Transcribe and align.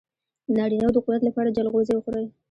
د 0.47 0.51
نارینه 0.57 0.85
وو 0.87 0.95
د 0.95 0.97
قوت 1.05 1.21
لپاره 1.25 1.53
چلغوزي 1.57 1.93
وخورئ 1.95 2.25